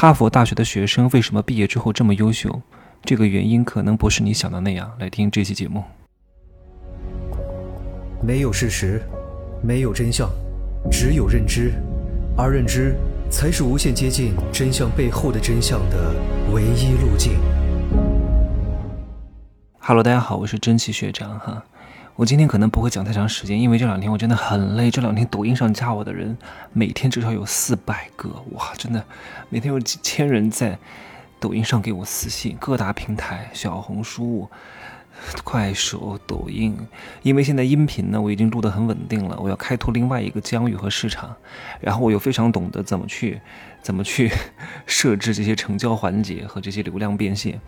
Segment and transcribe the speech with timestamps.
[0.00, 2.62] 哈佛大学的学生为什么毕业之后这么优秀？
[3.02, 4.88] 这个原因可能不是你想的那样。
[5.00, 5.82] 来听这期节目。
[8.22, 9.02] 没有事实，
[9.60, 10.30] 没有真相，
[10.88, 11.72] 只有认知，
[12.36, 12.94] 而认知
[13.28, 16.14] 才是无限接近真相背后的真相的
[16.52, 17.32] 唯一路径。
[19.80, 21.64] Hello，大家好，我是真奇学长哈。
[22.18, 24.90] 我今天可能不会讲太长时间，因为这两天我真的很累。
[24.90, 26.36] 这两天抖音上加我的人，
[26.72, 29.04] 每天至少有四百个，哇，真的，
[29.50, 30.76] 每天有几千人在
[31.38, 32.56] 抖音上给我私信。
[32.58, 34.50] 各大平台，小红书、
[35.44, 36.76] 快手、抖音，
[37.22, 41.36] 因为现在音频呢，我已经录得很稳定了，我要开拓另外一个疆域和市场，
[41.80, 43.40] 然后我又非常懂得怎么去，
[43.80, 44.28] 怎么去
[44.86, 47.60] 设置这些成交环节和这些流量变现。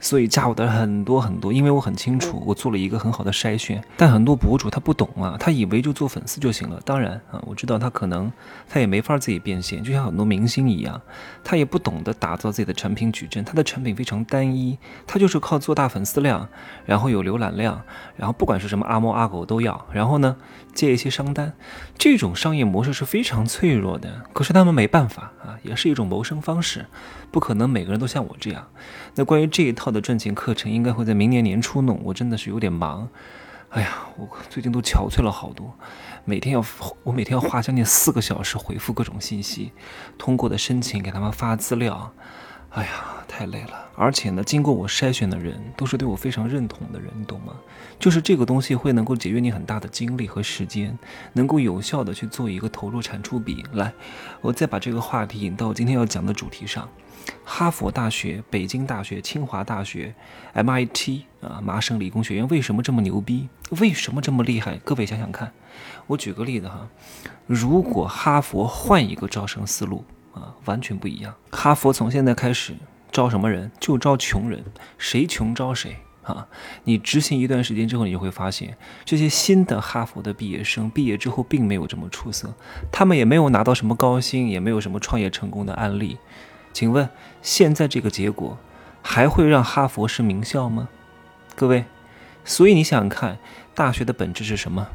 [0.00, 3.84] 所以加我的很多很多，因为我很清楚，我做了一个很好的筛选。
[3.98, 6.80] 但很多博主他不懂啊，他以为就做粉丝就行了。
[6.86, 8.32] 当然啊，我知道他可能
[8.66, 10.98] 他也没法自己变现，就像很多明星一样，
[11.44, 16.48] 他也不懂得打造自己的产品矩阵，他的产品非常单一，他就是靠做大粉丝量，
[16.86, 17.82] 然后有浏览量，
[18.16, 20.36] 然后不管是什么阿猫阿狗都要，然后呢
[20.72, 21.52] 接一些商单，
[21.98, 24.22] 这种商业模式是非常脆弱的。
[24.32, 26.86] 可是他们没办法啊，也是一种谋生方式，
[27.30, 28.66] 不可能每个人都像我这样。
[29.16, 29.89] 那关于这一套。
[29.90, 33.08] 的赚钱课程应该会在明年年初弄，我真的是有点忙。
[33.70, 35.72] 哎呀，我最近都憔悴了好多，
[36.24, 36.64] 每天要
[37.04, 39.70] 我每天要花将近四个小时回复各种信息，
[40.18, 42.12] 通过的申请给他们发资料。
[42.70, 43.88] 哎呀，太累了。
[43.96, 47.54] 而且呢，经过我筛选的人都是对我非常认同的人，你懂吗？
[47.98, 50.96] 就是这个东西会能够节约你很大的精力和时间，
[51.32, 53.64] 能够有效的去做一个投入产出比。
[53.72, 53.92] 来，
[54.40, 56.88] 我再把这个话题引到今天要讲的主题上。
[57.44, 60.14] 哈佛大学、北京大学、清华大学、
[60.54, 63.48] MIT 啊，麻省理工学院为什么这么牛逼？
[63.80, 64.78] 为什么这么厉害？
[64.78, 65.52] 各位想想看，
[66.06, 66.88] 我举个例子哈，
[67.46, 71.34] 如果哈佛换一个招生思路啊，完全不一样。
[71.52, 72.74] 哈佛从现在开始
[73.10, 73.70] 招什么人？
[73.80, 74.64] 就招穷人，
[74.98, 76.46] 谁穷招谁啊！
[76.84, 82.54] 你执行一段时间之后，你就会发现，这些新的哈佛的毕业生毕业之后并没有这么出色，
[82.92, 86.18] 他们也没有拿到什么高薪，也没有什么创业成功的案例。
[86.72, 87.08] 请问，
[87.42, 88.56] 现在这个结果
[89.02, 90.88] 还会让哈佛是名校吗？
[91.56, 91.84] 各位，
[92.44, 93.38] 所以你想看，
[93.74, 94.86] 大学的本质是什么？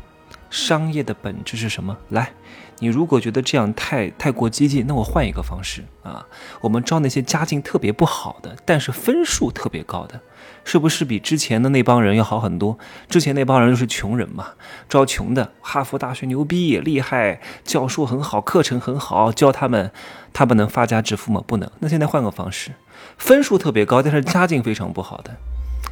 [0.50, 1.98] 商业的本质是什么？
[2.10, 2.32] 来，
[2.80, 6.26] 你如果觉得这样太太过激进，那我换一个方式啊，
[6.62, 10.22] 我们招那些家境特别不好的，但是分数特别高的，
[10.64, 12.78] 是不是比之前的那帮人要好很多？
[13.10, 14.50] 之前那帮人都是穷人嘛，
[14.88, 15.52] 招穷的。
[15.62, 19.92] 哈佛大学牛逼也，厉害，教授很好，课程很好，教他们，
[20.32, 21.44] 他们能发家致富吗？
[21.46, 21.70] 不能。
[21.80, 22.72] 那现在换个方式，
[23.18, 25.36] 分数特别高，但是家境非常不好的。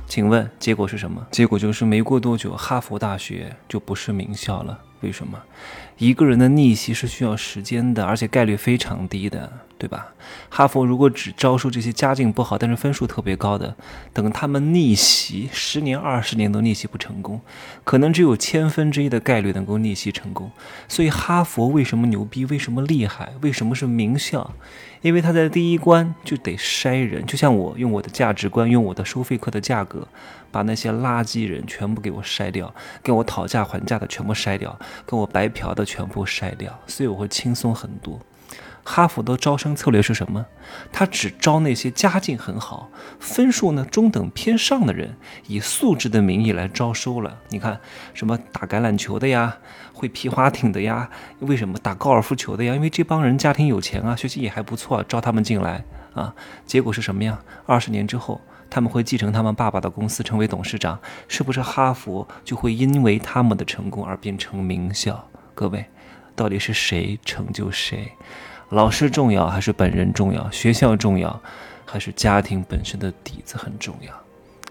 [0.08, 1.26] 请问结果是什么？
[1.32, 4.80] 结果就是没过多久，哈佛大学就不是名校了。
[5.02, 5.42] 为什么？
[5.98, 9.52] 一个人的逆袭是需要时间的，而且概率非常低的，
[9.84, 10.14] 对吧？
[10.50, 13.76] 哈佛如果只招收这些家境不好但是分数特别高的，
[14.14, 17.42] 等他们逆袭，十年、二十年都逆袭不成功，
[17.84, 20.50] 可能只有千分之一的概率能够逆袭成功。
[20.88, 22.46] 所以哈佛为什么牛逼？
[22.46, 23.34] 为什么厉害？
[23.42, 24.54] 为什么是名校？
[25.02, 30.08] 因为他在第一关就得筛人，就像我用我的价值观，用我的收费课的价格，
[30.50, 38.18] 把那些垃圾人全部给我筛掉，跟我讨价还价的全部筛掉，跟我白嫖的全部筛掉，所以我会轻松很多。
[38.84, 40.46] 哈佛的招生策略是什么？
[40.92, 42.90] 他只招那些家境很好、
[43.20, 45.16] 分数呢中等偏上的人，
[45.48, 47.40] 以素质的名义来招收了。
[47.50, 47.80] 你看，
[48.14, 49.58] 什么打橄榄球的呀，
[49.94, 52.76] 会皮划艇的呀，为什么打高尔夫球的呀？
[52.76, 56.36] 因为这帮人家庭有钱啊，学习也还不错，招他们进来啊。
[56.66, 57.40] 结果是什么呀？
[57.66, 61.00] 二十年之后，他们会继承他们爸爸的公司，成为董事长。
[61.30, 65.30] 是不是哈佛就会因为他们的成功而变成名校？
[65.56, 65.86] 各位，
[66.36, 68.12] 到底是谁成就谁？
[68.74, 70.50] 老师重要还是本人重要？
[70.50, 71.40] 学校重要
[71.86, 74.12] 还是家庭本身的底子很重要？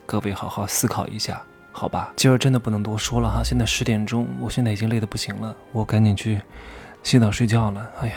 [0.04, 1.40] 各位好好思考一下，
[1.70, 2.12] 好吧？
[2.16, 6.40] 今儿真的不能多说了哈，现在十点钟，我现在已经累得不行了，我赶紧去
[7.04, 7.88] 洗澡睡觉了。
[8.00, 8.14] 哎呀，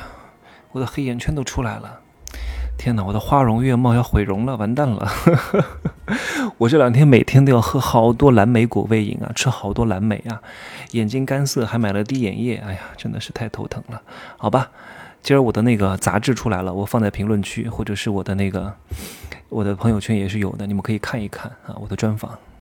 [0.72, 2.00] 我的黑眼圈都出来了，
[2.80, 5.08] 天哪，我的花容月貌要毁容了，完蛋了！
[6.58, 10.42] 我这两天每天都要喝好多蓝莓果味饮啊，吃好多蓝莓啊，
[10.94, 14.02] 眼睛干涩，还买了滴眼液，哎呀，真的是太头疼了，
[14.38, 14.72] 好吧？
[15.26, 18.72] 今儿我的那个杂志出来了，我放在评论区，或者是我的那个
[19.50, 22.38] 我的朋友圈也是有的，你们可以看一看啊，我的专访。